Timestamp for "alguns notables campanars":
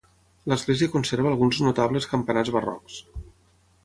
1.31-2.51